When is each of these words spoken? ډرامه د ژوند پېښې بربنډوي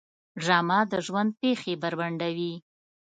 ډرامه 0.41 0.79
د 0.91 0.93
ژوند 1.05 1.31
پېښې 1.41 1.73
بربنډوي 1.81 2.53